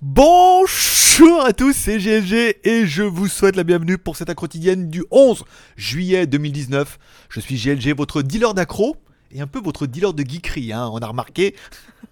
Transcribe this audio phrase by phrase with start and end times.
[0.00, 4.88] Bonjour à tous, c'est GLG et je vous souhaite la bienvenue pour cette accro quotidienne
[4.88, 5.44] du 11
[5.76, 6.98] juillet 2019.
[7.28, 8.96] Je suis GLG, votre dealer d'accro
[9.32, 11.54] et un peu votre dealer de geekery, hein, on a remarqué.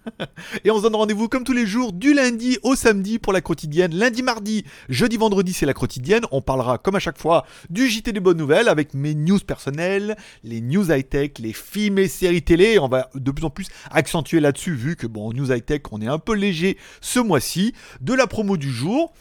[0.63, 3.41] et on se donne rendez-vous comme tous les jours du lundi au samedi pour la
[3.41, 3.95] quotidienne.
[3.95, 6.23] Lundi, mardi, jeudi, vendredi, c'est la quotidienne.
[6.31, 10.17] On parlera comme à chaque fois du JT des bonnes nouvelles avec mes news personnelles,
[10.43, 12.79] les news high-tech, les films et séries télé.
[12.79, 16.07] On va de plus en plus accentuer là-dessus vu que bon, news high-tech, on est
[16.07, 17.73] un peu léger ce mois-ci.
[18.01, 19.13] De la promo du jour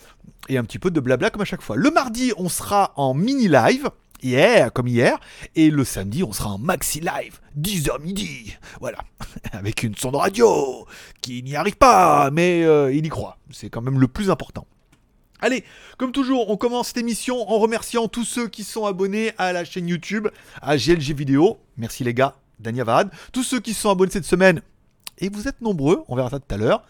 [0.49, 1.77] et un petit peu de blabla comme à chaque fois.
[1.77, 3.91] Le mardi, on sera en mini live
[4.23, 5.19] hier, comme hier.
[5.55, 8.57] Et le samedi, on sera en maxi live, 10h midi.
[8.81, 8.99] Voilà.
[9.53, 10.87] Avec une sonde radio
[11.21, 13.39] qui n'y arrive pas, mais euh, il y croit.
[13.51, 14.67] C'est quand même le plus important.
[15.41, 15.65] Allez,
[15.99, 19.65] comme toujours, on commence cette émission en remerciant tous ceux qui sont abonnés à la
[19.65, 20.29] chaîne YouTube,
[20.61, 21.59] à GLG Vidéo.
[21.77, 23.11] Merci les gars, Danyavad.
[23.33, 24.63] Tous ceux qui sont abonnés cette semaine,
[25.19, 26.85] et vous êtes nombreux, on verra ça tout à l'heure.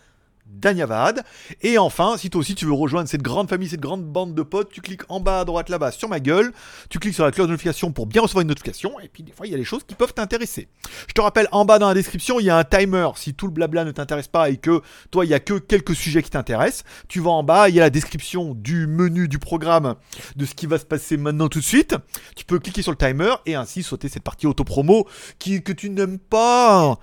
[0.52, 1.24] Danyavad.
[1.62, 4.42] Et enfin, si toi aussi tu veux rejoindre cette grande famille, cette grande bande de
[4.42, 6.52] potes, tu cliques en bas à droite là-bas sur ma gueule,
[6.88, 9.32] tu cliques sur la cloche de notification pour bien recevoir une notification, et puis des
[9.32, 10.68] fois il y a des choses qui peuvent t'intéresser.
[11.08, 13.08] Je te rappelle, en bas dans la description, il y a un timer.
[13.16, 15.94] Si tout le blabla ne t'intéresse pas et que toi il y a que quelques
[15.94, 19.38] sujets qui t'intéressent, tu vas en bas, il y a la description du menu du
[19.38, 19.94] programme
[20.36, 21.96] de ce qui va se passer maintenant tout de suite.
[22.36, 25.06] Tu peux cliquer sur le timer et ainsi sauter cette partie auto-promo
[25.38, 26.98] qui, que tu n'aimes pas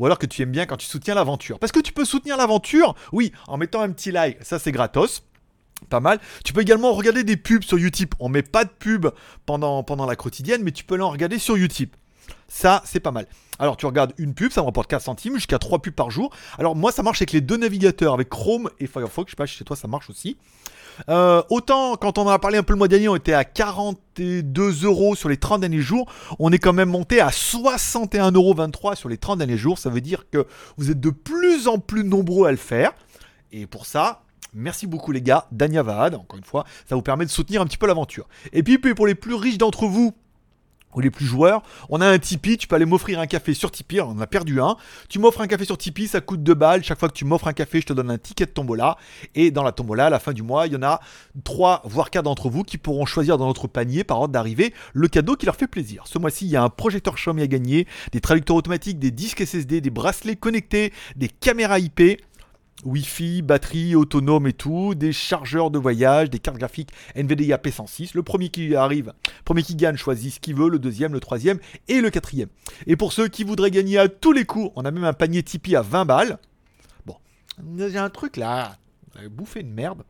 [0.00, 1.58] ou alors que tu aimes bien quand tu soutiens l'aventure.
[1.58, 5.22] Parce que tu peux soutenir l'aventure, oui, en mettant un petit like, ça c'est gratos.
[5.88, 6.20] Pas mal.
[6.44, 8.14] Tu peux également regarder des pubs sur Utip.
[8.18, 9.06] On met pas de pub
[9.46, 11.96] pendant, pendant la quotidienne, mais tu peux l'en regarder sur Utip.
[12.48, 13.26] Ça, c'est pas mal.
[13.58, 16.30] Alors, tu regardes une pub, ça me rapporte 4 centimes, jusqu'à 3 pubs par jour.
[16.58, 19.28] Alors, moi, ça marche avec les deux navigateurs, avec Chrome et Firefox.
[19.28, 20.36] Je sais pas chez toi, ça marche aussi.
[21.08, 23.44] Euh, autant quand on en a parlé un peu le mois dernier, on était à
[23.44, 26.10] 42 euros sur les 30 derniers jours.
[26.38, 29.78] On est quand même monté à 61,23 euros sur les 30 derniers jours.
[29.78, 32.92] Ça veut dire que vous êtes de plus en plus nombreux à le faire.
[33.52, 37.24] Et pour ça, Merci beaucoup les gars, Dania Vahad, encore une fois, ça vous permet
[37.24, 38.26] de soutenir un petit peu l'aventure.
[38.52, 40.12] Et puis pour les plus riches d'entre vous,
[40.94, 43.70] ou les plus joueurs, on a un Tipeee, tu peux aller m'offrir un café sur
[43.70, 44.76] Tipeee, on en a perdu un.
[45.08, 46.82] Tu m'offres un café sur Tipeee, ça coûte 2 balles.
[46.82, 48.96] Chaque fois que tu m'offres un café, je te donne un ticket de tombola.
[49.34, 51.00] Et dans la tombola, à la fin du mois, il y en a
[51.44, 55.08] 3 voire 4 d'entre vous qui pourront choisir dans notre panier par ordre d'arrivée le
[55.08, 56.04] cadeau qui leur fait plaisir.
[56.06, 59.46] Ce mois-ci, il y a un projecteur Xiaomi à gagner, des traducteurs automatiques, des disques
[59.46, 62.20] SSD, des bracelets connectés, des caméras IP
[62.84, 68.12] Wi-Fi, batterie autonome et tout, des chargeurs de voyage, des cartes graphiques NVIDIA P106.
[68.14, 69.12] Le premier qui arrive,
[69.44, 72.48] premier qui gagne choisit ce qu'il veut, le deuxième, le troisième et le quatrième.
[72.86, 75.42] Et pour ceux qui voudraient gagner à tous les coups, on a même un panier
[75.42, 76.38] Tipeee à 20 balles.
[77.06, 77.16] Bon,
[77.76, 78.76] j'ai un truc là,
[79.30, 80.02] bouffé une merde.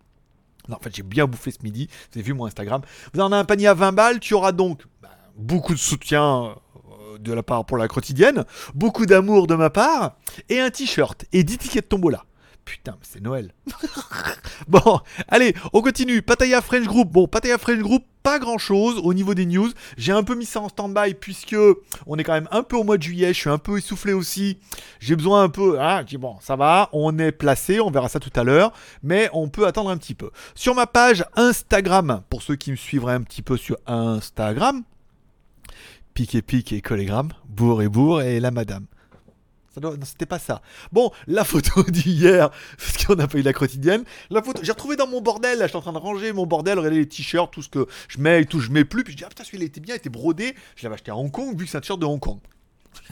[0.70, 1.88] En fait, j'ai bien bouffé ce midi.
[2.12, 2.82] Vous avez vu mon Instagram.
[3.12, 4.20] Vous en avez un panier à 20 balles.
[4.20, 8.44] Tu auras donc bah, beaucoup de soutien euh, de la part pour la quotidienne,
[8.75, 10.16] beaucoup d'amour de ma part,
[10.49, 12.25] et un t-shirt et 10 tickets de tombola.
[12.70, 13.53] Putain, c'est Noël.
[14.69, 16.22] bon, allez, on continue.
[16.22, 17.10] Pataya French Group.
[17.10, 19.70] Bon, Pataya French Group, pas grand chose au niveau des news.
[19.97, 21.56] J'ai un peu mis ça en stand-by puisque
[22.06, 23.34] on est quand même un peu au mois de juillet.
[23.34, 24.60] Je suis un peu essoufflé aussi.
[25.00, 25.81] J'ai besoin un peu.
[25.81, 26.88] Hein, je dis bon, ça va.
[26.92, 27.81] On est placé.
[27.81, 28.72] On verra ça tout à l'heure.
[29.02, 30.31] Mais on peut attendre un petit peu.
[30.54, 34.84] Sur ma page Instagram, pour ceux qui me suivraient un petit peu sur Instagram,
[36.14, 38.87] pique et pique et collégramme, bourre et bourre et la madame.
[39.81, 40.62] Non, c'était pas ça.
[40.91, 44.04] Bon, la photo d'hier, parce qu'on n'a pas eu la quotidienne.
[44.28, 46.47] La photo, j'ai retrouvé dans mon bordel, là, je suis en train de ranger mon
[46.47, 49.04] bordel, regarder les t-shirts, tout ce que je mets et tout, je mets plus.
[49.04, 50.54] Puis je dis, ah putain, celui-là était bien, il était brodé.
[50.76, 52.38] Je l'avais acheté à Hong Kong, vu que c'est un t-shirt de Hong Kong.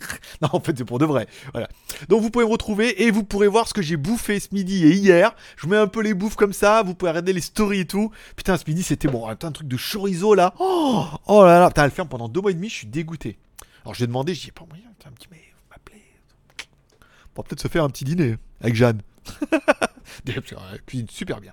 [0.42, 1.28] non, en fait, c'est pour de vrai.
[1.52, 1.68] Voilà.
[2.08, 4.84] Donc, vous pouvez me retrouver et vous pourrez voir ce que j'ai bouffé ce midi
[4.84, 5.34] et hier.
[5.56, 6.82] Je vous mets un peu les bouffes comme ça.
[6.82, 8.10] Vous pouvez regarder les stories et tout.
[8.36, 9.28] Putain, ce midi, c'était bon.
[9.28, 10.54] un truc de chorizo là.
[10.58, 11.68] Oh, oh là là.
[11.68, 12.68] Putain, elle ferme pendant deux mois et demi.
[12.68, 13.38] Je suis dégoûté.
[13.84, 14.84] Alors, j'ai demandé, j'ai pas moyen.
[15.14, 15.28] petit
[17.42, 19.02] va peut-être se faire un petit dîner avec Jeanne.
[20.86, 21.52] Cuisine super bien.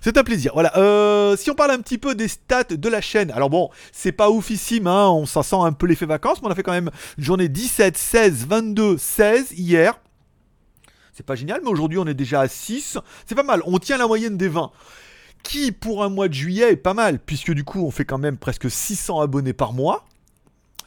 [0.00, 0.52] C'est un plaisir.
[0.54, 0.76] Voilà.
[0.76, 4.12] Euh, si on parle un petit peu des stats de la chaîne, alors bon, c'est
[4.12, 6.72] pas oufissime, hein, on s'en sent un peu l'effet vacances, mais on a fait quand
[6.72, 10.00] même une journée 17, 16, 22, 16 hier.
[11.12, 12.98] C'est pas génial, mais aujourd'hui on est déjà à 6.
[13.26, 14.70] C'est pas mal, on tient la moyenne des 20.
[15.42, 18.18] Qui pour un mois de juillet est pas mal, puisque du coup on fait quand
[18.18, 20.06] même presque 600 abonnés par mois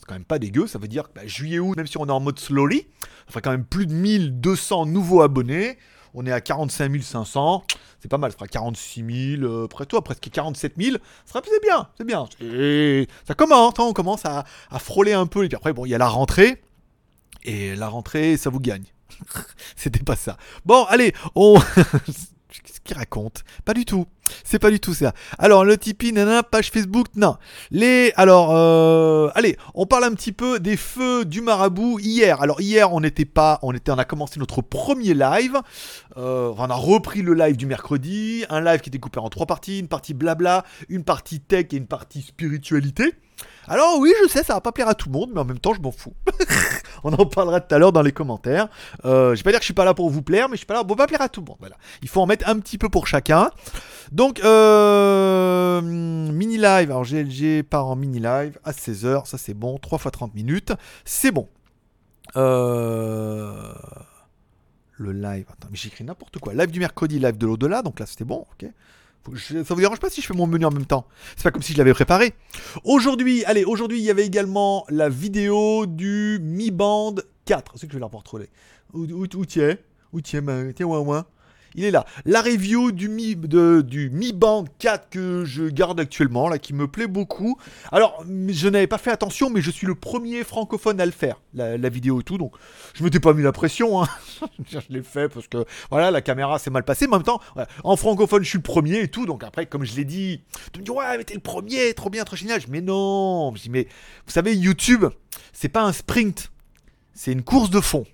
[0.04, 0.68] c'est quand même pas dégueu.
[0.68, 3.42] Ça veut dire que bah, juillet-août, même si on est en mode slowly, ça fera
[3.42, 5.78] quand même plus de 1200 nouveaux abonnés.
[6.14, 7.64] On est à 45 500.
[8.02, 10.98] C'est pas mal, ça fera 46 000, euh, près toi, presque 47 000.
[11.26, 12.28] C'est bien, c'est bien.
[12.42, 14.44] Et ça commence, hein, on commence à,
[14.80, 15.46] frôler un peu.
[15.46, 16.62] Et puis après, bon, il y a la rentrée.
[17.44, 18.86] Et la rentrée, ça vous gagne.
[19.78, 20.38] C'était pas ça.
[20.66, 21.58] Bon, allez, on.
[22.50, 24.06] Qu'est-ce qu'il raconte Pas du tout.
[24.44, 25.14] C'est pas du tout ça.
[25.38, 27.36] Alors, le Tipeee, nana, page Facebook, non.
[27.72, 28.14] Les.
[28.16, 32.42] Alors, euh, allez, on parle un petit peu des feux du marabout hier.
[32.42, 33.60] Alors, hier, on n'était pas.
[33.62, 35.58] On, était, on a commencé notre premier live.
[36.18, 38.46] Euh, on a repris le live du mercredi.
[38.50, 41.78] Un live qui était coupé en trois parties une partie blabla, une partie tech et
[41.78, 43.14] une partie spiritualité.
[43.68, 45.60] Alors oui, je sais, ça va pas plaire à tout le monde, mais en même
[45.60, 46.14] temps, je m'en fous.
[47.04, 48.68] On en parlera tout à l'heure dans les commentaires.
[49.06, 50.60] Euh, je vais pas dire que je suis pas là pour vous plaire, mais je
[50.60, 51.58] suis pas là pour pas plaire à tout le monde.
[51.60, 51.76] Voilà.
[52.02, 53.50] Il faut en mettre un petit peu pour chacun.
[54.12, 56.92] Donc, euh, mini live.
[56.92, 59.26] Alors, GLG part en mini live à 16h.
[59.26, 59.78] Ça, c'est bon.
[59.78, 60.74] 3 fois 30 minutes.
[61.06, 61.48] C'est bon.
[62.36, 63.74] Euh,
[64.98, 65.46] le live.
[65.52, 66.54] Attends, mais j'écris n'importe quoi.
[66.54, 67.82] Live du mercredi, live de l'au-delà.
[67.82, 68.46] Donc là, c'était bon.
[68.54, 68.70] Ok.
[69.48, 71.08] Ça vous dérange pas si je fais mon menu en même temps?
[71.36, 72.34] C'est pas comme si je l'avais préparé.
[72.84, 77.16] Aujourd'hui, allez, aujourd'hui, il y avait également la vidéo du Mi Band
[77.46, 77.74] 4.
[77.76, 78.50] C'est que je vais la.
[78.94, 79.84] Où, où, où tu es?
[80.12, 81.22] Où tu es Tiens, ouais, ouais
[81.76, 82.06] il est là.
[82.26, 86.74] La review du Mi, de, du Mi Band 4 que je garde actuellement, là, qui
[86.74, 87.58] me plaît beaucoup.
[87.92, 91.42] Alors, je n'avais pas fait attention, mais je suis le premier francophone à le faire,
[91.54, 92.54] la, vidéo et tout, donc
[92.94, 94.08] je m'étais pas mis la pression, hein.
[94.72, 97.42] je l'ai fait parce que, voilà, la caméra s'est mal passée, mais en même temps,
[97.84, 100.42] en francophone, je suis le premier et tout, donc après, comme je l'ai dit,
[100.72, 102.62] tu me dis, ouais, mais t'es le premier, trop bien, trop génial.
[102.70, 103.88] Mais non, je dis, mais
[104.26, 105.06] vous savez, YouTube,
[105.52, 106.52] c'est pas un sprint,
[107.14, 108.06] c'est une course de fond.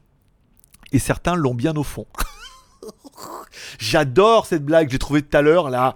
[0.92, 2.08] Et certains l'ont bien au fond.
[3.80, 5.96] J'adore cette blague j'ai trouvé tout à l'heure là.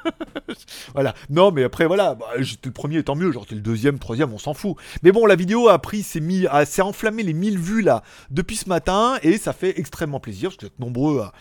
[0.94, 1.14] voilà.
[1.30, 2.14] Non, mais après, voilà.
[2.14, 3.32] Bah, j'étais le premier, tant mieux.
[3.32, 4.76] Genre, t'es le deuxième, troisième, on s'en fout.
[5.02, 8.56] Mais bon, la vidéo a pris, c'est mis, s'est enflammé les 1000 vues là depuis
[8.56, 11.32] ce matin et ça fait extrêmement plaisir parce que vous nombreux à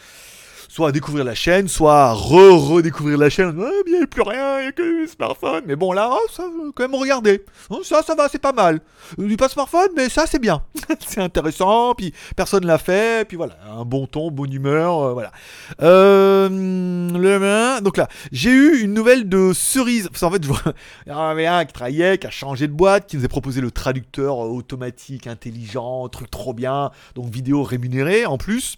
[0.72, 3.62] soit à découvrir la chaîne, soit à re-redécouvrir la chaîne.
[3.88, 5.64] il n'y a plus rien, il n'y a que le smartphone.
[5.68, 7.44] Mais bon, là, oh, ça, quand même, regardez.
[7.70, 8.80] Oh, ça, ça va, c'est pas mal.
[9.18, 10.64] Du pas smartphone, mais ça, c'est bien.
[11.06, 15.34] c'est intéressant, puis personne l'a fait, puis voilà, un bon ton, bonne humeur, euh, voilà.
[15.82, 20.10] Euh, le, donc là, j'ai eu une nouvelle de Cerise.
[20.22, 20.62] En fait, je vois,
[21.06, 23.28] il y en avait un qui travaillait, qui a changé de boîte, qui nous a
[23.28, 28.78] proposé le traducteur automatique, intelligent, truc trop bien, donc vidéo rémunérée en plus.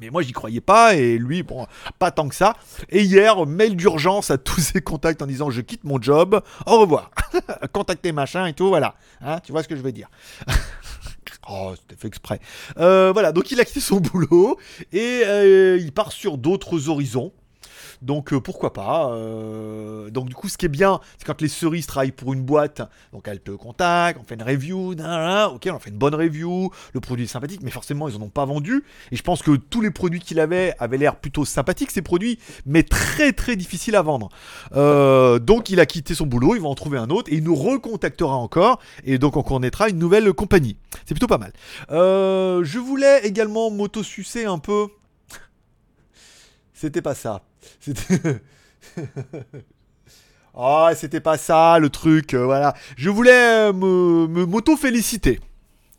[0.00, 1.66] Mais moi, j'y croyais pas, et lui, bon,
[1.98, 2.54] pas tant que ça.
[2.90, 6.80] Et hier, mail d'urgence à tous ses contacts en disant Je quitte mon job, au
[6.80, 7.10] revoir.
[7.72, 8.94] Contactez machin et tout, voilà.
[9.20, 10.08] Hein, tu vois ce que je veux dire.
[11.48, 12.40] oh, c'était fait exprès.
[12.78, 14.58] Euh, voilà, donc il a quitté son boulot,
[14.92, 17.32] et euh, il part sur d'autres horizons.
[18.02, 19.10] Donc euh, pourquoi pas.
[19.10, 22.42] Euh, donc du coup, ce qui est bien, c'est quand les cerises travaillent pour une
[22.42, 22.82] boîte,
[23.12, 27.00] donc elles te contactent, on fait une review, ok, on fait une bonne review, le
[27.00, 28.84] produit est sympathique, mais forcément ils en ont pas vendu.
[29.10, 32.38] Et je pense que tous les produits qu'il avait avaient l'air plutôt sympathiques ces produits,
[32.66, 34.28] mais très très difficiles à vendre.
[34.74, 37.44] Euh, donc il a quitté son boulot, il va en trouver un autre et il
[37.44, 40.76] nous recontactera encore et donc on connaîtra une nouvelle compagnie.
[41.06, 41.52] C'est plutôt pas mal.
[41.90, 44.88] je voulais également m'auto-sucer un peu.
[46.74, 47.40] C'était pas ça.
[47.80, 48.40] C'était.
[50.54, 52.74] oh, c'était pas ça le truc, euh, voilà.
[52.96, 55.40] Je voulais euh, me, m'auto-féliciter.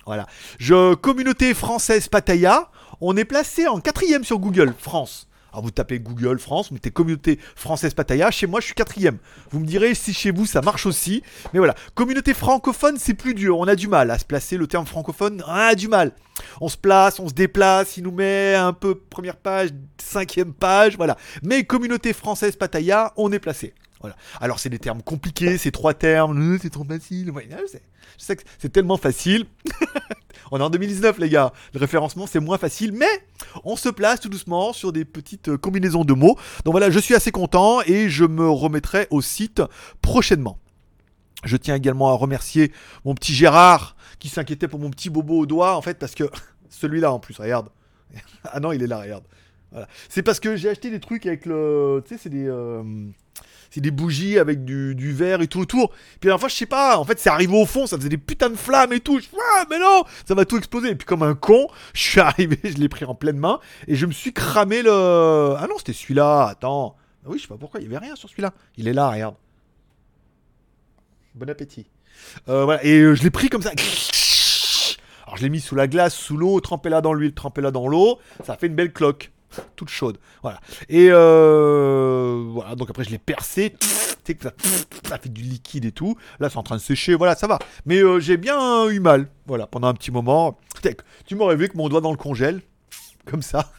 [0.06, 0.28] Voilà.
[0.60, 2.70] Je, communauté française Pataya,
[3.02, 5.28] on est placé en quatrième sur Google France.
[5.56, 8.30] Alors vous tapez Google France, vous mettez communauté française Pataya.
[8.30, 9.20] Chez moi, je suis quatrième.
[9.52, 11.24] Vous me direz si chez vous ça marche aussi.
[11.54, 13.58] Mais voilà, communauté francophone, c'est plus dur.
[13.58, 14.58] On a du mal à se placer.
[14.58, 16.12] Le terme francophone, on a du mal.
[16.60, 17.96] On se place, on se déplace.
[17.96, 21.16] Il nous met un peu première page, cinquième page, voilà.
[21.42, 23.74] Mais communauté française Pataya, on est placé.
[24.42, 27.32] Alors c'est des termes compliqués, c'est trois termes, c'est trop facile.
[27.36, 29.46] je sais que c'est tellement facile.
[30.52, 31.52] On est en 2019, les gars.
[31.74, 33.26] Le référencement, c'est moins facile, mais
[33.64, 36.38] on se place tout doucement sur des petites euh, combinaisons de mots.
[36.64, 39.62] Donc voilà, je suis assez content et je me remettrai au site
[40.02, 40.60] prochainement.
[41.44, 42.72] Je tiens également à remercier
[43.06, 46.26] mon petit Gérard qui s'inquiétait pour mon petit bobo au doigt, en fait, parce que
[46.70, 47.70] celui-là en plus, regarde.
[48.44, 49.26] ah non, il est là, regarde.
[49.72, 49.88] Voilà.
[50.10, 52.02] C'est parce que j'ai acheté des trucs avec le.
[52.06, 52.48] Tu sais, c'est des.
[52.48, 52.84] Euh,
[53.76, 55.92] c'est des bougies avec du, verre et tout autour.
[56.22, 58.18] Puis la fois, je sais pas, en fait, c'est arrivé au fond, ça faisait des
[58.18, 59.20] putains de flammes et tout.
[59.20, 60.92] Je ah, mais non, ça va tout exploser.
[60.92, 63.96] Et puis, comme un con, je suis arrivé, je l'ai pris en pleine main et
[63.98, 65.56] je me suis cramé le.
[65.58, 66.96] Ah non, c'était celui-là, attends.
[67.26, 68.54] Ah oui, je sais pas pourquoi, il y avait rien sur celui-là.
[68.78, 69.36] Il est là, regarde.
[71.34, 71.88] Bon appétit.
[72.48, 73.72] Euh, et euh, je l'ai pris comme ça.
[75.26, 77.72] Alors, je l'ai mis sous la glace, sous l'eau, trempé là dans l'huile, trempé là
[77.72, 78.20] dans l'eau.
[78.46, 79.34] Ça fait une belle cloque
[79.76, 80.18] toute chaude.
[80.42, 80.60] Voilà.
[80.90, 83.76] Et euh, voilà, donc après je l'ai percé.
[85.08, 86.18] Ça, fait du liquide et tout.
[86.40, 87.16] Là, c'est en train de sécher.
[87.16, 87.60] Voilà, ça va.
[87.86, 89.30] Mais euh, j'ai bien eu mal.
[89.46, 90.58] Voilà, pendant un petit moment.
[91.26, 92.62] Tu m'aurais vu avec mon doigt dans le congèle.
[93.26, 93.72] Comme ça.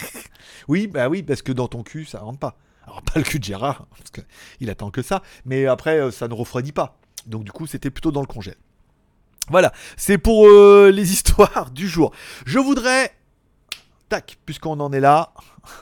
[0.68, 2.56] oui, bah oui, parce que dans ton cul, ça rentre pas.
[2.84, 5.22] Alors, pas le cul de Gérard, parce qu'il attend que ça.
[5.44, 6.98] Mais après, euh, ça ne refroidit pas.
[7.26, 8.56] Donc, du coup, c'était plutôt dans le congèle.
[9.48, 12.12] Voilà, c'est pour les histoires du jour.
[12.46, 13.12] Je voudrais
[14.08, 15.32] tac, puisqu'on en est là,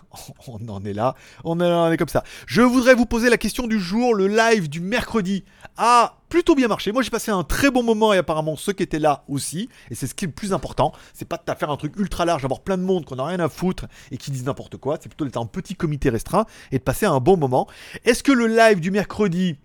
[0.48, 1.14] on en est là,
[1.44, 2.24] on en est comme ça.
[2.46, 5.44] Je voudrais vous poser la question du jour, le live du mercredi
[5.76, 6.92] a plutôt bien marché.
[6.92, 9.94] Moi j'ai passé un très bon moment et apparemment ceux qui étaient là aussi, et
[9.94, 12.42] c'est ce qui est le plus important, c'est pas de faire un truc ultra large,
[12.42, 15.08] d'avoir plein de monde qu'on n'a rien à foutre et qui disent n'importe quoi, c'est
[15.08, 17.68] plutôt d'être en petit comité restreint et de passer un bon moment.
[18.04, 19.56] Est-ce que le live du mercredi,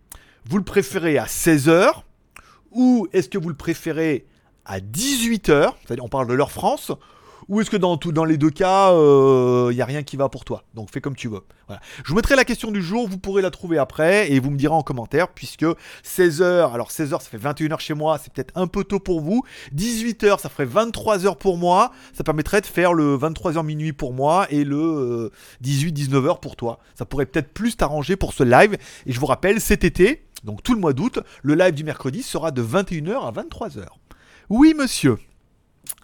[0.46, 2.04] vous le préférez à 16h
[2.72, 4.26] ou est-ce que vous le préférez
[4.66, 6.92] à 18h, c'est-à-dire on parle de l'heure France,
[7.50, 10.28] ou est-ce que dans, tout, les deux cas, il euh, n'y a rien qui va
[10.30, 10.64] pour toi?
[10.74, 11.42] Donc fais comme tu veux.
[12.04, 14.58] Je vous mettrai la question du jour, vous pourrez la trouver après et vous me
[14.58, 15.66] direz en commentaire, puisque
[16.04, 19.44] 16h, alors 16h ça fait 21h chez moi, c'est peut-être un peu tôt pour vous.
[19.76, 24.48] 18h ça ferait 23h pour moi, ça permettrait de faire le 23h minuit pour moi
[24.50, 25.32] et le
[25.64, 26.80] 18-19h euh, pour toi.
[26.96, 28.78] Ça pourrait peut-être plus t'arranger pour ce live.
[29.06, 32.24] Et je vous rappelle, cet été, donc tout le mois d'août, le live du mercredi
[32.24, 33.86] sera de 21h à 23h.
[34.50, 35.18] Oui monsieur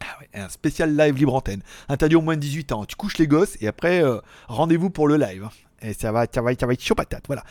[0.01, 1.61] ah un spécial live libre antenne.
[1.89, 2.85] Interdit au moins de 18 ans.
[2.85, 5.49] Tu couches les gosses et après, euh, rendez-vous pour le live.
[5.83, 7.23] Et ça va, ça va, ça va être chaud patate.
[7.27, 7.43] Voilà.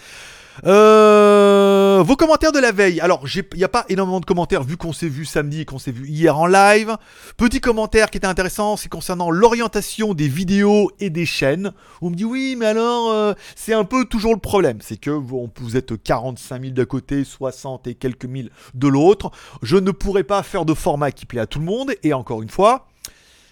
[0.67, 3.01] Euh, vos commentaires de la veille.
[3.01, 5.79] Alors, il n'y a pas énormément de commentaires vu qu'on s'est vu samedi et qu'on
[5.79, 6.97] s'est vu hier en live.
[7.37, 11.73] Petit commentaire qui était intéressant, c'est concernant l'orientation des vidéos et des chaînes.
[12.01, 14.79] On me dit oui, mais alors, euh, c'est un peu toujours le problème.
[14.81, 19.31] C'est que vous, êtes 45 000 d'un côté, 60 et quelques mille de l'autre.
[19.63, 21.93] Je ne pourrais pas faire de format qui plaît à tout le monde.
[22.03, 22.89] Et encore une fois,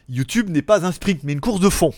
[0.09, 1.93] YouTube n'est pas un sprint, mais une course de fond.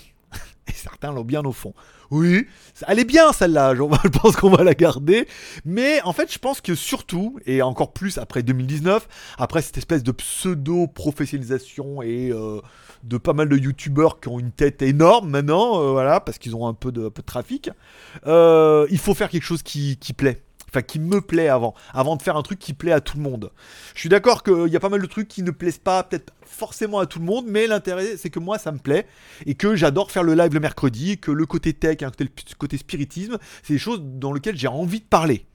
[0.69, 1.75] Et certains l'ont bien au fond.
[2.11, 2.47] Oui,
[2.87, 5.27] elle est bien celle-là, je pense qu'on va la garder.
[5.65, 10.03] Mais en fait, je pense que surtout, et encore plus après 2019, après cette espèce
[10.03, 12.61] de pseudo-professionnalisation et euh,
[13.03, 16.55] de pas mal de youtubeurs qui ont une tête énorme maintenant, euh, voilà, parce qu'ils
[16.55, 17.71] ont un peu de, trafic,
[18.27, 22.23] euh, il faut faire quelque chose qui plaît enfin qui me plaît avant, avant de
[22.23, 23.53] faire un truc qui plaît à tout le monde.
[23.95, 26.33] Je suis d'accord qu'il y a pas mal de trucs qui ne plaisent pas peut-être
[26.47, 29.07] forcément à tout le monde, mais l'intérêt c'est que moi ça me plaît
[29.47, 32.11] et que j'adore faire le live le mercredi, que le côté tech, un
[32.59, 35.47] côté, spiritisme, c'est des choses dans lesquelles j'ai envie de parler.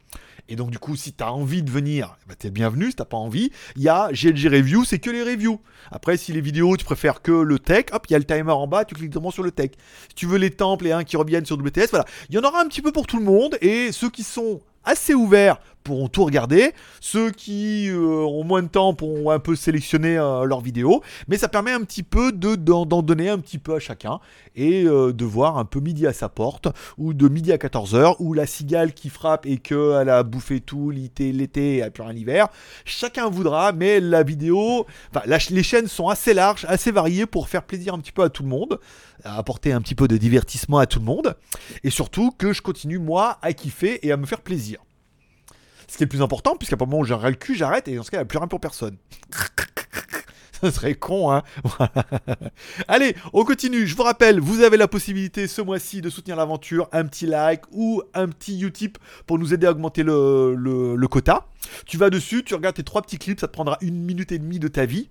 [0.50, 2.90] Et donc du coup, si tu as envie de venir, bah, t'es bienvenu.
[2.90, 5.60] Si t'as pas envie, il y a GLG Review, c'est que les reviews.
[5.92, 8.52] Après, si les vidéos, tu préfères que le tech, hop, il y a le timer
[8.52, 9.72] en bas, tu cliques directement sur le tech.
[10.10, 12.06] Si tu veux les temples et un qui reviennent sur WTS, voilà.
[12.30, 13.58] Il y en aura un petit peu pour tout le monde.
[13.62, 16.74] Et ceux qui sont assez ouverts pourront tout regarder.
[17.00, 21.02] Ceux qui euh, ont moins de temps pourront un peu sélectionner euh, leurs vidéos.
[21.28, 24.20] Mais ça permet un petit peu de, d'en, donner un petit peu à chacun.
[24.56, 26.68] Et euh, de voir un peu midi à sa porte.
[26.98, 28.18] Ou de midi à 14h.
[28.20, 32.14] Ou la cigale qui frappe et qu'elle a bouffé tout l'été, l'été et plus rien
[32.14, 32.48] l'hiver.
[32.86, 33.72] Chacun voudra.
[33.72, 34.86] Mais la vidéo...
[35.16, 38.30] Enfin, les chaînes sont assez larges, assez variées pour faire plaisir un petit peu à
[38.30, 38.80] tout le monde.
[39.24, 41.36] Apporter un petit peu de divertissement à tout le monde.
[41.84, 44.80] Et surtout que je continue moi à kiffer et à me faire plaisir.
[45.88, 47.96] Ce qui est le plus important, puisqu'à un moment où j'aurai le cul, j'arrête et
[47.96, 48.98] dans ce cas, il n'y a plus rien pour personne.
[50.62, 51.44] Ce serait con, hein
[52.88, 53.86] Allez, on continue.
[53.86, 57.62] Je vous rappelle, vous avez la possibilité ce mois-ci de soutenir l'aventure, un petit like
[57.72, 61.48] ou un petit Utip pour nous aider à augmenter le, quota.
[61.86, 64.40] Tu vas dessus, tu regardes tes trois petits clips, ça te prendra une minute et
[64.40, 65.10] demie de ta vie.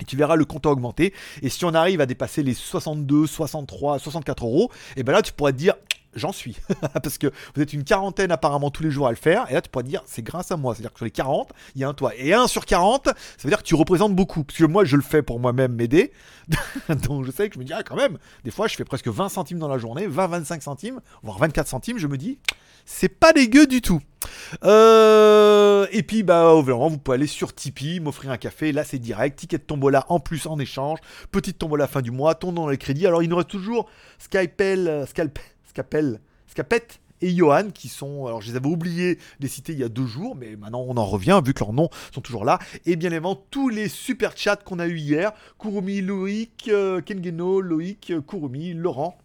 [0.00, 1.12] Et tu verras le compte augmenter.
[1.42, 5.32] Et si on arrive à dépasser les 62, 63, 64 euros, et ben là tu
[5.32, 5.74] pourrais te dire
[6.14, 6.56] j'en suis.
[7.02, 9.46] Parce que vous êtes une quarantaine apparemment tous les jours à le faire.
[9.50, 10.74] Et là, tu pourrais dire, c'est grâce à moi.
[10.74, 12.12] C'est-à-dire que sur les 40, il y a un toi.
[12.16, 14.44] Et 1 sur 40, ça veut dire que tu représentes beaucoup.
[14.44, 16.12] Parce que moi, je le fais pour moi-même m'aider.
[16.88, 19.08] Donc je sais que je me dis, ah quand même, des fois, je fais presque
[19.08, 21.98] 20 centimes dans la journée, 20-25 centimes, voire 24 centimes.
[21.98, 22.38] Je me dis,
[22.84, 24.00] c'est pas dégueu du tout.
[24.64, 28.72] Euh, et puis, bah, vous pouvez aller sur Tipeee, m'offrir un café.
[28.72, 29.38] Là, c'est direct.
[29.38, 30.98] Ticket de tombola en plus en échange.
[31.30, 32.34] Petite tombola fin du mois.
[32.34, 33.06] Ton dans les crédits.
[33.06, 33.88] Alors, il nous reste toujours
[34.18, 39.48] Skypel, Scalpel Scapel, Scapette et Johan qui sont, alors je les avais oubliés de les
[39.48, 41.90] citer il y a deux jours, mais maintenant on en revient vu que leurs noms
[42.12, 42.58] sont toujours là.
[42.86, 47.60] Et bien évidemment tous les super chats qu'on a eu hier, Kurumi, Loïc, euh, Kengeno,
[47.60, 49.16] Loïc, Kurumi, Laurent.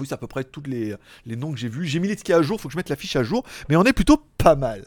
[0.00, 1.86] Oui, c'est à peu près tous les, les noms que j'ai vus.
[1.86, 3.76] J'ai mis les tickets à jour, faut que je mette la fiche à jour, mais
[3.76, 4.84] on est plutôt pas mal.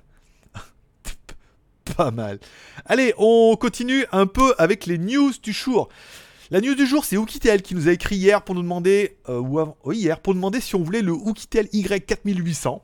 [1.96, 2.40] pas mal.
[2.86, 5.88] Allez, on continue un peu avec les news du jour.
[6.52, 9.42] La news du jour, c'est Oukitel qui nous a écrit hier pour nous demander, euh,
[9.94, 12.82] hier, pour demander si on voulait le Oukitel Y4800.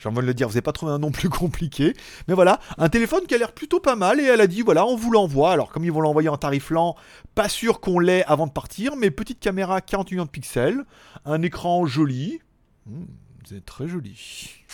[0.00, 1.94] J'ai envie de le dire, vous n'avez pas trouvé un nom plus compliqué.
[2.26, 4.84] Mais voilà, un téléphone qui a l'air plutôt pas mal et elle a dit voilà,
[4.86, 5.52] on vous l'envoie.
[5.52, 6.96] Alors, comme ils vont l'envoyer en tarif lent,
[7.36, 10.84] pas sûr qu'on l'ait avant de partir, mais petite caméra 48 millions de pixels,
[11.24, 12.40] un écran joli.
[12.86, 13.04] Hmm,
[13.48, 14.64] c'est très joli.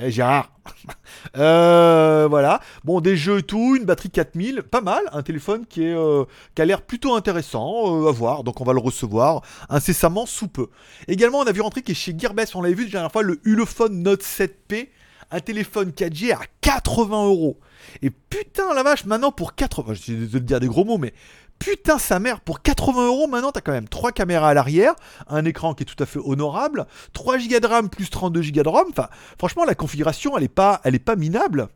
[0.00, 0.52] Eh Gérard
[1.36, 2.60] euh, Voilà.
[2.84, 6.24] Bon, des jeux et tout, une batterie 4000, pas mal, un téléphone qui, euh,
[6.58, 10.68] a l'air plutôt intéressant euh, à voir, donc on va le recevoir incessamment sous peu.
[11.08, 13.22] Également, on a vu rentrer qui est chez Gearbest, on l'avait vu la dernière fois,
[13.22, 14.88] le Ulefone Note 7P,
[15.30, 17.58] un téléphone 4G à 80 euros.
[18.02, 21.14] Et putain la vache, maintenant pour 80, je vais te dire des gros mots, mais
[21.60, 24.94] putain sa mère, pour 80 euros maintenant, t'as quand même 3 caméras à l'arrière,
[25.28, 28.62] un écran qui est tout à fait honorable, 3 Go de RAM plus 32 Go
[28.62, 28.86] de ROM.
[28.90, 31.68] Enfin, franchement, la configuration, elle est pas, elle est pas minable.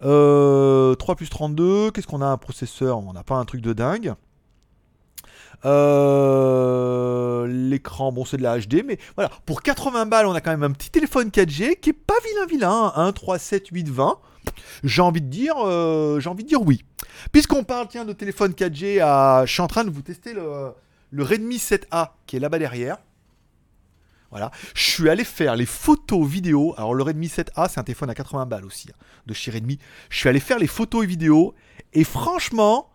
[0.00, 2.98] 3 euh, plus 32, qu'est-ce qu'on a un processeur?
[2.98, 4.14] On n'a pas un truc de dingue.
[5.64, 10.50] Euh, l'écran, bon, c'est de la HD, mais voilà, pour 80 balles, on a quand
[10.50, 14.18] même un petit téléphone 4G qui est pas vilain vilain, 1, 3, 7, 8, 20.
[14.84, 16.84] J'ai envie de dire, euh, de dire oui.
[17.32, 19.44] Puisqu'on parle de téléphone 4G, à...
[19.46, 20.72] je suis en train de vous tester le,
[21.22, 22.98] Redmi 7A qui est là-bas derrière.
[24.30, 24.50] Voilà.
[24.74, 26.74] Je suis allé faire les photos vidéo.
[26.76, 29.78] Alors le Redmi 7A, c'est un téléphone à 80 balles aussi, hein, de chez Redmi.
[30.08, 31.54] Je suis allé faire les photos et vidéos.
[31.92, 32.90] Et franchement,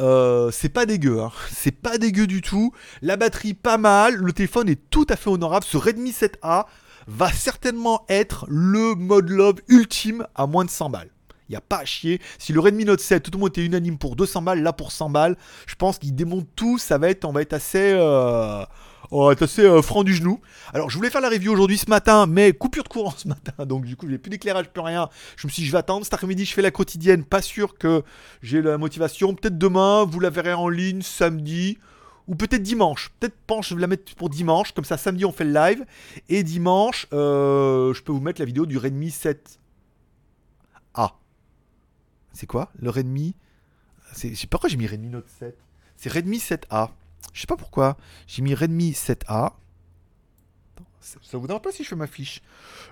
[0.00, 1.22] euh, c'est pas dégueu.
[1.22, 1.32] Hein.
[1.50, 2.72] C'est pas dégueu du tout.
[3.00, 4.16] La batterie, pas mal.
[4.16, 5.64] Le téléphone est tout à fait honorable.
[5.64, 6.66] Ce Redmi 7A
[7.06, 11.10] va certainement être le mode love ultime à moins de 100 balles.
[11.48, 12.20] Il n'y a pas à chier.
[12.38, 14.90] Si le Redmi Note 7, tout le monde était unanime pour 200 balles, là pour
[14.90, 15.36] 100 balles,
[15.66, 16.78] je pense qu'il démonte tout.
[16.78, 17.92] Ça va être, on va être assez.
[17.92, 18.64] Euh,
[19.40, 20.40] assez euh, franc du genou.
[20.74, 23.64] Alors, je voulais faire la review aujourd'hui ce matin, mais coupure de courant ce matin,
[23.64, 25.08] donc du coup, j'ai plus d'éclairage, plus rien.
[25.36, 26.04] Je me suis dit, je vais attendre.
[26.04, 27.24] Cet après-midi, je fais la quotidienne.
[27.24, 28.02] Pas sûr que
[28.42, 29.34] j'ai la motivation.
[29.34, 31.78] Peut-être demain, vous la verrez en ligne samedi.
[32.28, 33.10] Ou peut-être dimanche.
[33.20, 34.72] Peut-être, pense, je vais la mettre pour dimanche.
[34.72, 35.84] Comme ça, samedi, on fait le live.
[36.28, 41.12] Et dimanche, euh, je peux vous mettre la vidéo du Redmi 7A.
[42.32, 43.34] C'est quoi Le Redmi?
[44.14, 45.56] Je sais pas pourquoi j'ai mis Redmi Note 7.
[45.96, 46.90] C'est Redmi 7A.
[47.32, 47.96] Je sais pas pourquoi.
[48.26, 49.52] J'ai mis Redmi 7A.
[51.00, 52.42] Ça vous dérange pas si je fais ma fiche?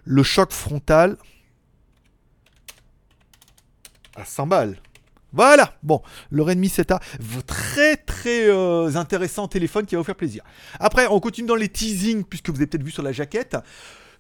[0.04, 1.18] Le choc frontal.
[4.16, 4.78] À 100 balles.
[5.34, 6.00] Voilà, bon,
[6.30, 7.00] le Redmi 7A,
[7.44, 10.44] très très euh, intéressant téléphone qui va vous faire plaisir.
[10.78, 13.56] Après, on continue dans les teasings, puisque vous avez peut-être vu sur la jaquette.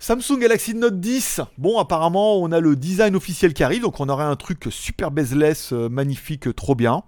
[0.00, 4.08] Samsung Galaxy Note 10, bon apparemment on a le design officiel qui arrive, donc on
[4.08, 7.04] aurait un truc super bezeless, euh, magnifique, trop bien.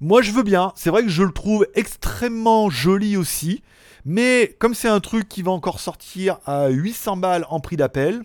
[0.00, 0.72] Moi, je veux bien.
[0.74, 3.62] C'est vrai que je le trouve extrêmement joli aussi.
[4.04, 8.22] Mais comme c'est un truc qui va encore sortir à 800 balles en prix d'appel,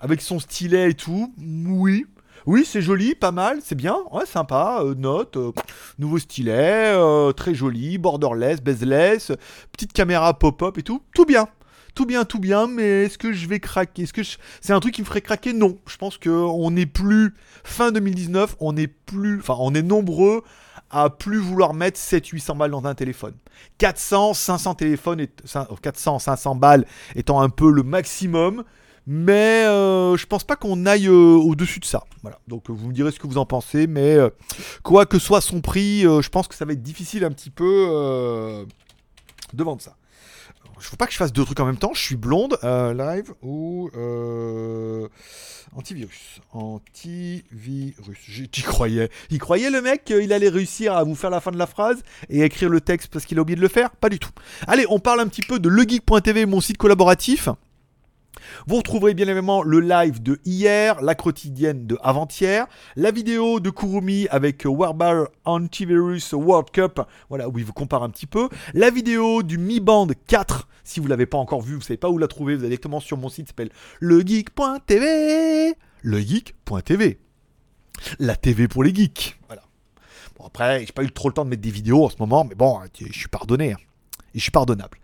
[0.00, 2.04] avec son stylet et tout, oui.
[2.46, 5.52] Oui, c'est joli, pas mal, c'est bien, ouais, sympa, euh, note, euh,
[5.98, 9.30] nouveau stylet, euh, très joli, borderless, bezeless,
[9.70, 11.46] petite caméra pop-up et tout, tout bien.
[11.94, 14.04] Tout bien, tout bien, mais est-ce que je vais craquer?
[14.04, 14.22] Est-ce que
[14.62, 15.52] c'est un truc qui me ferait craquer?
[15.52, 15.76] Non.
[15.86, 20.42] Je pense qu'on n'est plus fin 2019, on est plus, enfin, on est nombreux
[20.90, 23.34] à plus vouloir mettre 700-800 balles dans un téléphone.
[23.76, 25.26] 400, 500 téléphones,
[25.82, 28.64] 400, 500 balles étant un peu le maximum.
[29.06, 32.04] Mais euh, je pense pas qu'on aille euh, au-dessus de ça.
[32.22, 32.38] Voilà.
[32.46, 33.86] Donc vous me direz ce que vous en pensez.
[33.86, 34.30] Mais euh,
[34.82, 38.66] quoi que soit son prix, je pense que ça va être difficile un petit peu
[39.52, 39.96] de vendre ça.
[40.78, 41.92] Je veux pas que je fasse deux trucs en même temps.
[41.94, 43.90] Je suis blonde, live ou
[45.74, 46.40] Antivirus.
[46.52, 48.16] Antivirus.
[48.28, 49.10] J'y croyais.
[49.30, 52.02] Il croyait le mec qu'il allait réussir à vous faire la fin de la phrase
[52.28, 53.90] et écrire le texte parce qu'il a oublié de le faire?
[53.90, 54.30] Pas du tout.
[54.66, 57.48] Allez, on parle un petit peu de legeek.tv, mon site collaboratif.
[58.66, 62.66] Vous retrouverez bien évidemment le live de hier, la quotidienne de avant-hier,
[62.96, 68.10] la vidéo de Kurumi avec Warbar Antivirus World Cup, voilà, où il vous compare un
[68.10, 71.74] petit peu, la vidéo du Mi Band 4, si vous ne l'avez pas encore vu,
[71.74, 75.74] vous savez pas où la trouver, vous allez directement sur mon site, s'appelle legeek.tv.
[76.02, 77.18] Legeek.tv.
[78.18, 79.38] La TV pour les geeks.
[79.46, 79.62] Voilà.
[80.36, 82.44] Bon, après, j'ai pas eu trop le temps de mettre des vidéos en ce moment,
[82.44, 83.72] mais bon, je suis pardonné.
[83.72, 83.78] Hein.
[84.34, 84.98] Je suis pardonnable.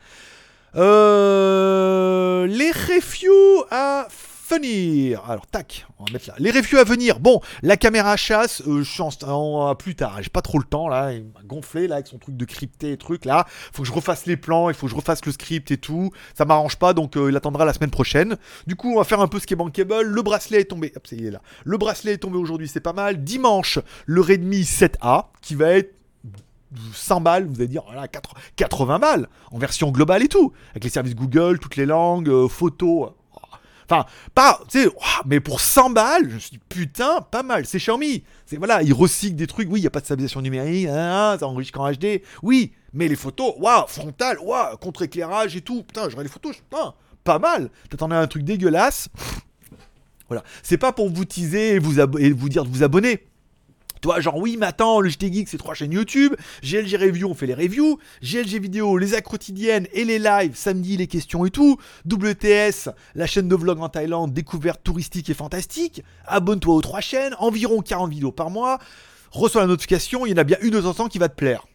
[0.76, 4.08] Euh, les reviews à
[4.50, 5.22] venir.
[5.28, 6.34] Alors, tac, on va mettre là.
[6.38, 7.20] Les reviews à venir.
[7.20, 10.18] Bon, la caméra chasse, euh, chance en, plus tard.
[10.20, 11.12] J'ai pas trop le temps là.
[11.12, 13.46] Il m'a gonflé là avec son truc de crypté et truc là.
[13.72, 16.10] Faut que je refasse les plans, il faut que je refasse le script et tout.
[16.34, 18.36] Ça m'arrange pas, donc euh, il attendra la semaine prochaine.
[18.66, 20.02] Du coup, on va faire un peu ce qui est bankable.
[20.02, 20.92] Le bracelet est tombé.
[20.96, 21.40] Hop, c'est là.
[21.64, 23.22] Le bracelet est tombé aujourd'hui, c'est pas mal.
[23.22, 25.97] Dimanche, le Redmi 7A qui va être
[26.92, 30.90] 100 balles, vous allez dire, voilà, 80 balles, en version globale et tout, avec les
[30.90, 33.10] services Google, toutes les langues, euh, photos.
[33.90, 34.04] Enfin,
[34.34, 34.90] pas, tu sais,
[35.24, 38.22] mais pour 100 balles, je me suis dit, putain, pas mal, c'est Xiaomi.
[38.44, 41.38] C'est, voilà, ils recyclent des trucs, oui, il n'y a pas de stabilisation numérique, ça
[41.42, 46.24] enregistre en HD, oui, mais les photos, waouh, frontal, waouh, contre-éclairage et tout, putain, j'aurais
[46.24, 47.70] les photos, putain, pas mal.
[47.88, 49.08] T'attendais un truc dégueulasse.
[50.28, 53.27] Voilà, c'est pas pour vous teaser et vous, et vous dire de vous abonner.
[54.00, 56.34] Toi, genre, oui, mais attends, le JT Geek, c'est trois chaînes YouTube.
[56.62, 57.98] GLG Review, on fait les reviews.
[58.22, 60.54] GLG Vidéo, les actes quotidiennes et les lives.
[60.54, 61.78] Samedi, les questions et tout.
[62.06, 66.02] WTS, la chaîne de vlog en Thaïlande, découverte touristique et fantastique.
[66.26, 67.34] Abonne-toi aux trois chaînes.
[67.38, 68.78] Environ 40 vidéos par mois.
[69.30, 70.26] Reçois la notification.
[70.26, 71.66] Il y en a bien une de temps qui va te plaire.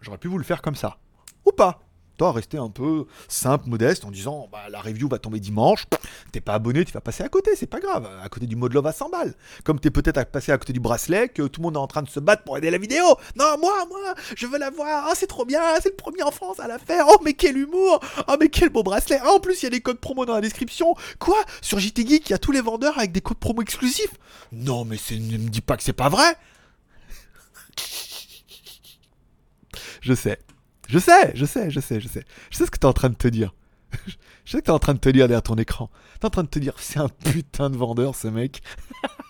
[0.00, 0.98] J'aurais pu vous le faire comme ça.
[1.46, 1.80] Ou pas.
[2.30, 5.86] Rester un peu simple, modeste, en disant bah, la review va tomber dimanche,
[6.30, 8.72] t'es pas abonné, tu vas passer à côté, c'est pas grave, à côté du mode
[8.72, 9.34] love à 100 balles.
[9.64, 11.86] Comme t'es peut-être à passer à côté du bracelet, que tout le monde est en
[11.86, 13.04] train de se battre pour aider la vidéo.
[13.36, 16.30] Non, moi, moi, je veux la voir, oh, c'est trop bien, c'est le premier en
[16.30, 19.40] France à la faire, oh, mais quel humour, oh, mais quel beau bracelet, ah, en
[19.40, 20.94] plus, il y a des codes promo dans la description.
[21.18, 21.38] Quoi?
[21.60, 24.14] Sur JT Geek, il y a tous les vendeurs avec des codes promo exclusifs?
[24.52, 26.36] Non, mais ne me dis pas que c'est pas vrai
[30.00, 30.38] Je sais.
[30.92, 32.22] Je sais, je sais, je sais, je sais.
[32.50, 33.54] Je sais ce que t'es en train de te dire.
[34.44, 35.88] Je sais que t'es en train de te dire derrière ton écran.
[36.20, 38.60] T'es en train de te dire, c'est un putain de vendeur ce mec.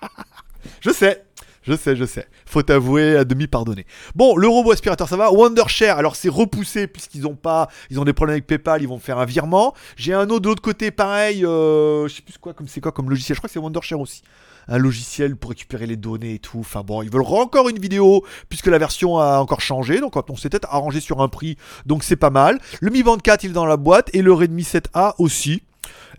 [0.81, 1.25] je sais,
[1.63, 2.27] je sais, je sais.
[2.47, 3.87] Faut t'avouer à demi pardonner.
[4.17, 5.31] Bon, le robot aspirateur, ça va.
[5.31, 8.99] Wondershare, alors c'est repoussé puisqu'ils ont pas, ils ont des problèmes avec PayPal, ils vont
[8.99, 9.75] faire un virement.
[9.97, 11.45] J'ai un autre de l'autre côté, pareil.
[11.45, 13.37] Euh, je sais plus quoi, comme c'est quoi comme logiciel.
[13.37, 14.23] Je crois que c'est Wondershare aussi
[14.69, 16.61] un logiciel pour récupérer les données et tout.
[16.61, 20.01] Enfin bon, ils veulent encore une vidéo puisque la version a encore changé.
[20.01, 21.57] Donc on s'est peut-être arrangé sur un prix.
[21.87, 22.61] Donc c'est pas mal.
[22.81, 25.63] Le Mi Band 4 il est dans la boîte et le Redmi 7A aussi.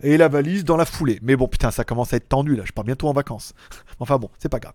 [0.02, 1.18] Et la valise dans la foulée.
[1.22, 2.64] Mais bon, putain, ça commence à être tendu là.
[2.66, 3.54] Je pars bientôt en vacances.
[4.00, 4.74] enfin bon, c'est pas grave.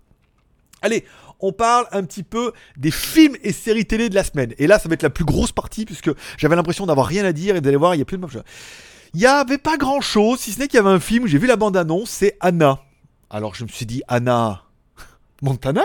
[0.82, 1.04] Allez,
[1.42, 4.54] on parle un petit peu des films et séries télé de la semaine.
[4.58, 7.34] Et là, ça va être la plus grosse partie puisque j'avais l'impression d'avoir rien à
[7.34, 8.28] dire et d'aller voir, il y a plus de
[9.14, 11.38] Il n'y avait pas grand chose, si ce n'est qu'il y avait un film, j'ai
[11.38, 12.80] vu la bande-annonce, c'est Anna.
[13.30, 14.64] Alors je me suis dit, Anna
[15.42, 15.84] Montana?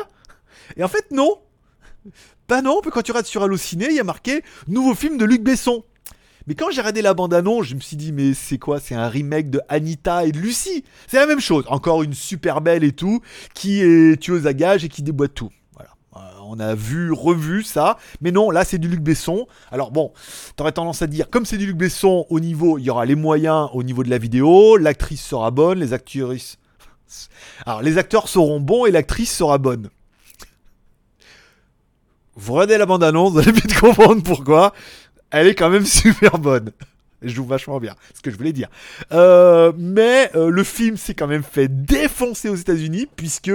[0.76, 1.38] Et en fait, non.
[2.48, 5.42] Bah non, quand tu regardes sur Allociné, il y a marqué nouveau film de Luc
[5.42, 5.84] Besson.
[6.46, 8.78] Mais quand j'ai regardé la bande-annonce, je me suis dit, mais c'est quoi?
[8.78, 10.84] C'est un remake de Anita et de Lucie.
[11.06, 11.64] C'est la même chose.
[11.68, 13.22] Encore une super belle et tout,
[13.54, 15.50] qui est tueuse à gages et qui déboîte tout.
[15.72, 15.90] Voilà.
[16.16, 17.96] Euh, on a vu, revu ça.
[18.20, 19.46] Mais non, là, c'est du Luc Besson.
[19.70, 20.12] Alors bon,
[20.56, 23.14] t'aurais tendance à dire, comme c'est du Luc Besson, au niveau, il y aura les
[23.14, 26.58] moyens au niveau de la vidéo, l'actrice sera bonne, les actrices
[27.66, 29.90] alors, les acteurs seront bons et l'actrice sera bonne.
[32.36, 34.74] Vous regardez la bande-annonce, vous allez vite comprendre pourquoi.
[35.30, 36.72] Elle est quand même super bonne
[37.30, 38.68] joue vachement bien, ce que je voulais dire.
[39.12, 43.52] Euh, mais euh, le film s'est quand même fait défoncer aux États-Unis, puisque,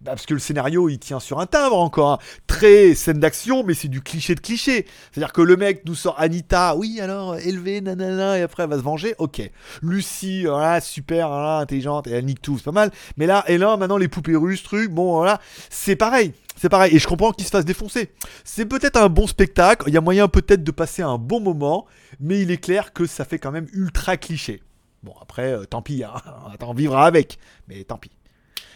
[0.00, 2.12] bah, le scénario il tient sur un timbre encore.
[2.12, 2.18] Hein.
[2.46, 4.86] Très scène d'action, mais c'est du cliché de cliché.
[5.10, 8.76] C'est-à-dire que le mec nous sort Anita, oui, alors élevé, nanana, et après elle va
[8.76, 9.42] se venger, ok.
[9.82, 12.90] Lucie, voilà, super, voilà, intelligente, et elle nique tout, c'est pas mal.
[13.16, 16.32] Mais là, et là, maintenant, les poupées russes, truc, bon, voilà, c'est pareil.
[16.60, 18.10] C'est pareil, et je comprends qu'il se fasse défoncer.
[18.44, 21.86] C'est peut-être un bon spectacle, il y a moyen peut-être de passer un bon moment,
[22.20, 24.62] mais il est clair que ça fait quand même ultra cliché.
[25.02, 26.12] Bon, après, euh, tant pis, hein,
[26.60, 28.10] on vivra avec, mais tant pis.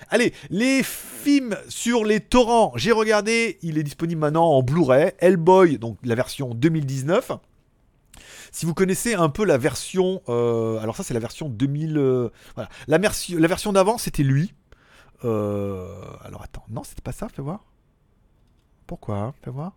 [0.08, 5.76] Allez, les films sur les torrents, j'ai regardé, il est disponible maintenant en Blu-ray, Hellboy,
[5.76, 7.32] donc la version 2019.
[8.50, 12.30] Si vous connaissez un peu la version, euh, alors ça c'est la version 2000, euh,
[12.54, 14.54] voilà, la, la version d'avant c'était lui.
[15.20, 17.60] alors attends, non c'était pas ça, fais voir.
[18.86, 19.72] Pourquoi hein, Fais voir.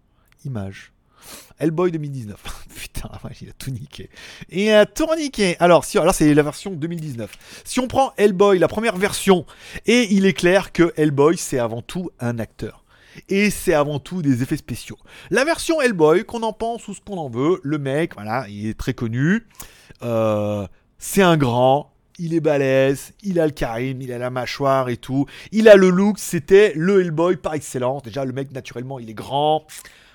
[0.45, 0.91] Image.
[1.59, 2.41] Hellboy 2019.
[2.75, 3.09] Putain,
[3.41, 4.09] il a tout niqué.
[4.49, 5.55] Il a tout niqué.
[5.59, 7.61] Alors, si, c'est la version 2019.
[7.63, 9.45] Si on prend Hellboy, la première version,
[9.85, 12.83] et il est clair que Hellboy, c'est avant tout un acteur.
[13.29, 14.97] Et c'est avant tout des effets spéciaux.
[15.31, 18.67] La version Hellboy, qu'on en pense ou ce qu'on en veut, le mec, voilà, il
[18.67, 19.47] est très connu.
[20.03, 20.67] Euh,
[20.99, 24.97] c'est un grand, il est balèze, il a le charisme, il a la mâchoire et
[24.97, 25.25] tout.
[25.51, 28.03] Il a le look, c'était le Hellboy par excellence.
[28.03, 29.65] Déjà, le mec, naturellement, il est grand.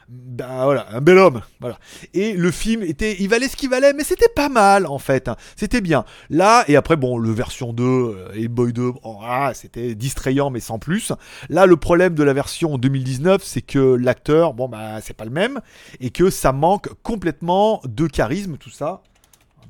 [0.09, 1.79] Ben voilà, un bel homme, voilà.
[2.13, 5.29] Et le film était, il valait ce qu'il valait, mais c'était pas mal en fait,
[5.29, 5.37] hein.
[5.57, 6.05] c'était bien.
[6.29, 8.93] Là et après bon, le version 2, euh, Hellboy 2,
[9.25, 11.13] ah, c'était distrayant mais sans plus.
[11.49, 15.31] Là, le problème de la version 2019, c'est que l'acteur, bon bah c'est pas le
[15.31, 15.61] même
[16.01, 19.03] et que ça manque complètement de charisme, tout ça.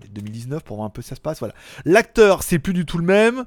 [0.08, 1.38] 2019 pour voir un peu ça se passe.
[1.38, 1.54] Voilà.
[1.84, 3.44] L'acteur, c'est plus du tout le même.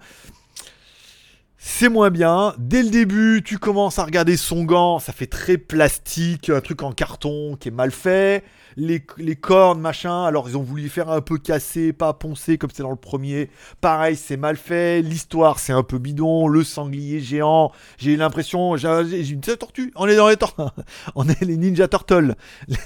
[1.57, 2.53] C'est moins bien.
[2.57, 6.83] Dès le début, tu commences à regarder son gant, ça fait très plastique, un truc
[6.83, 8.43] en carton qui est mal fait
[8.77, 8.99] les,
[9.35, 10.23] cornes, machin.
[10.25, 13.49] Alors, ils ont voulu faire un peu casser, pas poncer comme c'est dans le premier.
[13.81, 15.01] Pareil, c'est mal fait.
[15.01, 16.47] L'histoire, c'est un peu bidon.
[16.47, 18.75] Le sanglier géant, j'ai l'impression.
[18.77, 19.91] J'ai une tortue.
[19.95, 20.61] On est dans les tortues.
[21.15, 22.35] On est les Ninja Turtles.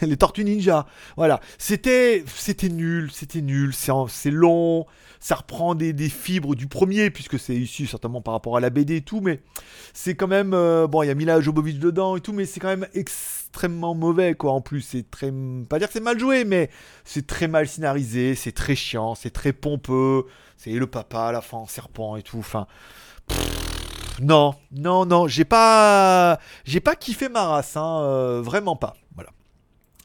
[0.02, 0.86] Les tortues ninja.
[1.18, 1.40] Voilà.
[1.58, 3.10] C'était c'était nul.
[3.12, 3.74] C'était nul.
[3.74, 4.86] C'est long
[5.20, 8.98] ça reprend des, fibres du premier, puisque c'est issu certainement par rapport à la BD
[8.98, 9.42] et tout, mais
[9.94, 10.54] c'est quand même.
[10.54, 12.88] Euh, bon, il y a Mila Jovovich dedans et tout, mais c'est quand même
[13.50, 14.54] extrêmement mauvais, quoi.
[14.54, 15.32] En plus, c'est très.
[15.68, 16.70] Pas dire que c'est mal joué, mais
[17.04, 20.26] c'est très mal scénarisé, c'est très chiant, c'est très pompeux.
[20.56, 22.40] C'est le papa à la fin, serpent et tout.
[22.40, 22.68] Enfin.
[24.22, 26.40] non, non, non, j'ai pas.
[26.66, 28.96] J'ai pas kiffé ma race, hein, euh, vraiment pas.
[29.16, 29.32] Voilà.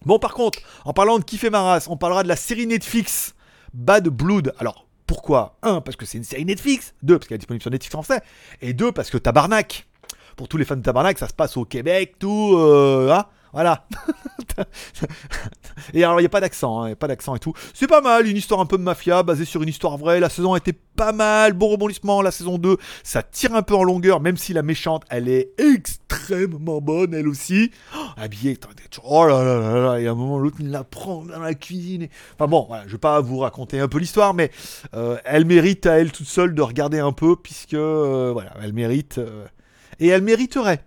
[0.04, 3.34] Bon, par contre, en parlant de kiffer ma race, on parlera de la série Netflix
[3.72, 4.54] Bad Blood.
[4.58, 5.58] Alors, pourquoi?
[5.62, 6.94] Un, parce que c'est une série Netflix.
[7.02, 8.20] Deux, parce qu'elle est disponible sur Netflix français.
[8.62, 9.86] Et deux, parce que Tabarnak.
[10.36, 12.56] Pour tous les fans de Tabarnak, ça se passe au Québec, tout.
[12.56, 13.86] Euh, hein Voilà.
[15.94, 17.52] et alors, il n'y a pas d'accent, hein, y a pas d'accent et tout.
[17.72, 20.20] C'est pas mal, une histoire un peu de mafia basée sur une histoire vraie.
[20.20, 22.22] La saison a été pas mal, bon rebondissement.
[22.22, 25.50] La saison 2, ça tire un peu en longueur, même si la méchante, elle est
[25.58, 27.70] extrêmement bonne, elle aussi.
[27.96, 28.58] Oh, habillée,
[29.04, 31.54] oh là là là là, et à un moment, l'autre, il la prend dans la
[31.54, 32.08] cuisine.
[32.34, 34.50] Enfin bon, voilà, je vais pas vous raconter un peu l'histoire, mais
[34.94, 38.72] euh, elle mérite à elle toute seule de regarder un peu, puisque, euh, voilà, elle
[38.72, 39.18] mérite.
[39.18, 39.44] Euh,
[40.00, 40.84] et elle mériterait.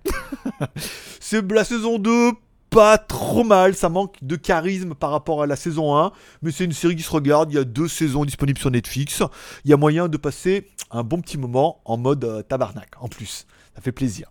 [1.20, 2.32] C'est la saison 2,
[2.70, 6.66] pas trop mal, ça manque de charisme par rapport à la saison 1, mais c'est
[6.66, 9.24] une série qui se regarde, il y a deux saisons disponibles sur Netflix,
[9.66, 13.08] il y a moyen de passer un bon petit moment en mode euh, tabarnak en
[13.08, 13.46] plus.
[13.76, 14.28] Ça fait plaisir.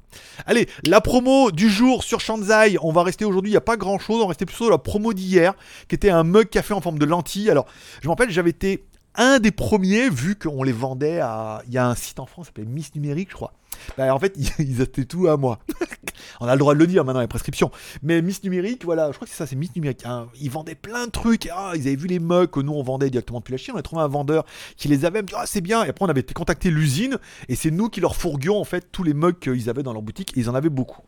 [0.46, 2.78] Allez, la promo du jour sur Shanzai.
[2.82, 4.16] On va rester aujourd'hui, il n'y a pas grand chose.
[4.16, 5.54] On va rester plutôt sur la promo d'hier,
[5.88, 7.48] qui était un mug café en forme de lentille.
[7.48, 7.66] Alors,
[8.02, 8.84] je me rappelle, j'avais été
[9.16, 11.62] un des premiers, vu qu'on les vendait à.
[11.66, 13.52] Il y a un site en France qui s'appelait Miss Numérique, je crois.
[13.96, 15.58] Bah, en fait, ils étaient tout à moi.
[16.40, 17.70] On a le droit de le dire maintenant, les prescriptions.
[18.02, 20.04] Mais Miss Numérique, voilà, je crois que c'est ça, c'est Miss Numérique.
[20.04, 20.28] Hein.
[20.40, 21.48] Ils vendaient plein de trucs.
[21.52, 23.74] Ah, ils avaient vu les mugs que nous on vendait directement depuis la Chine.
[23.76, 24.44] On a trouvé un vendeur
[24.76, 25.22] qui les avait.
[25.34, 25.84] Ah, c'est bien.
[25.84, 27.18] Et après, on avait contacté l'usine.
[27.48, 30.02] Et c'est nous qui leur fourguions en fait tous les mugs qu'ils avaient dans leur
[30.02, 30.36] boutique.
[30.36, 31.02] Et ils en avaient beaucoup.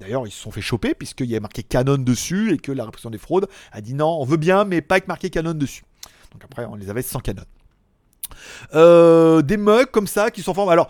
[0.00, 2.84] D'ailleurs, ils se sont fait choper puisqu'il y avait marqué Canon dessus et que la
[2.84, 5.84] répression des fraudes a dit non, on veut bien, mais pas avec marqué Canon dessus.
[6.34, 7.44] Donc après, on les avait sans Canon.
[8.74, 10.72] Euh, des mugs comme ça qui sont formés.
[10.72, 10.88] Alors,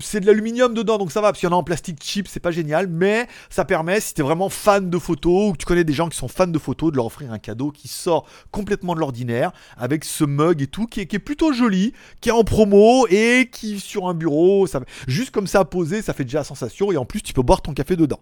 [0.00, 2.28] c'est de l'aluminium dedans, donc ça va, parce qu'il y en a en plastique cheap,
[2.28, 5.66] c'est pas génial, mais ça permet, si t'es vraiment fan de photos, ou que tu
[5.66, 8.26] connais des gens qui sont fans de photos, de leur offrir un cadeau qui sort
[8.50, 12.44] complètement de l'ordinaire, avec ce mug et tout, qui est, plutôt joli, qui est en
[12.44, 16.90] promo, et qui, sur un bureau, ça, juste comme ça posé, ça fait déjà sensation,
[16.90, 18.20] et en plus, tu peux boire ton café dedans.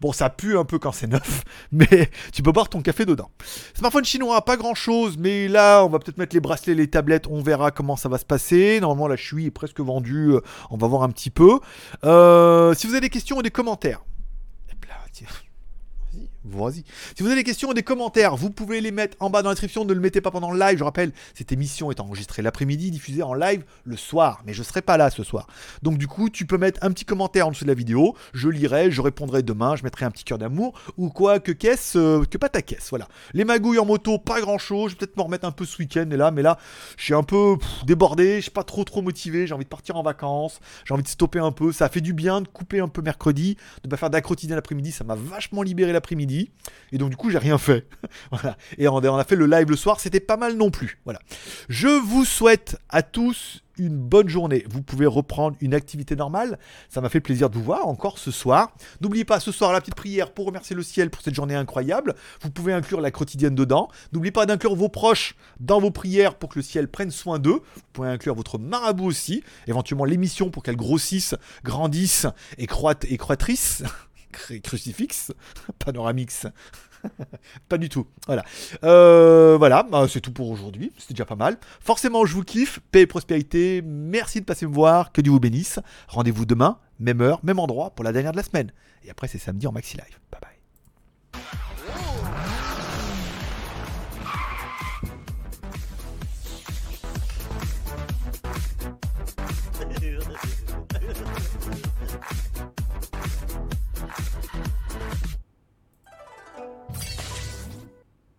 [0.00, 3.30] Bon, ça pue un peu quand c'est neuf, mais tu peux boire ton café dedans.
[3.74, 7.26] Smartphone chinois, pas grand chose, mais là, on va peut-être mettre les bracelets, les tablettes,
[7.28, 8.80] on verra comment ça va se passer.
[8.80, 11.58] Normalement, la chui est presque vendue, euh, on va voir un petit peu.
[12.04, 14.04] Euh, si vous avez des questions ou des commentaires,
[16.46, 16.84] Vas-y.
[17.16, 19.48] Si vous avez des questions ou des commentaires, vous pouvez les mettre en bas dans
[19.48, 19.86] la description.
[19.86, 20.76] Ne le mettez pas pendant le live.
[20.76, 24.42] Je rappelle, cette émission est enregistrée l'après-midi, diffusée en live le soir.
[24.44, 25.46] Mais je ne serai pas là ce soir.
[25.82, 28.14] Donc du coup, tu peux mettre un petit commentaire en dessous de la vidéo.
[28.34, 29.74] Je lirai, je répondrai demain.
[29.74, 30.78] Je mettrai un petit cœur d'amour.
[30.98, 32.88] Ou quoi, que caisse, euh, que pas ta caisse.
[32.90, 33.08] Voilà.
[33.32, 34.90] Les magouilles en moto, pas grand-chose.
[34.90, 36.08] Je vais peut-être me remettre un peu ce week-end.
[36.12, 36.58] Et là, mais là,
[36.98, 38.36] je suis un peu débordé.
[38.36, 39.46] Je suis pas trop trop motivé.
[39.46, 40.60] J'ai envie de partir en vacances.
[40.84, 41.72] J'ai envie de stopper un peu.
[41.72, 43.56] Ça fait du bien de couper un peu mercredi.
[43.82, 44.92] De pas faire d'accrotidien l'après-midi.
[44.92, 46.33] Ça m'a vachement libéré l'après-midi.
[46.92, 47.86] Et donc du coup, j'ai rien fait.
[48.78, 50.98] Et on a fait le live le soir, c'était pas mal non plus.
[51.04, 51.20] Voilà.
[51.68, 54.64] Je vous souhaite à tous une bonne journée.
[54.68, 56.58] Vous pouvez reprendre une activité normale.
[56.88, 58.72] Ça m'a fait plaisir de vous voir encore ce soir.
[59.00, 62.14] N'oubliez pas ce soir la petite prière pour remercier le ciel pour cette journée incroyable.
[62.42, 63.88] Vous pouvez inclure la quotidienne dedans.
[64.12, 67.60] N'oubliez pas d'inclure vos proches dans vos prières pour que le ciel prenne soin d'eux.
[67.74, 69.42] Vous pouvez inclure votre marabout aussi.
[69.66, 72.26] Éventuellement l'émission pour qu'elle grossisse, grandisse
[72.58, 73.82] et croître et croîtrisse
[74.62, 75.32] crucifix,
[75.78, 76.46] panoramix.
[77.68, 78.06] pas du tout.
[78.26, 78.44] Voilà.
[78.82, 80.92] Euh, voilà, bah, c'est tout pour aujourd'hui.
[80.98, 81.58] C'était déjà pas mal.
[81.80, 82.80] Forcément, je vous kiffe.
[82.90, 83.82] Paix et prospérité.
[83.82, 85.12] Merci de passer me voir.
[85.12, 85.80] Que Dieu vous bénisse.
[86.08, 88.72] Rendez-vous demain, même heure, même endroit pour la dernière de la semaine.
[89.04, 90.18] Et après, c'est samedi en maxi live.
[90.30, 90.53] Bye bye.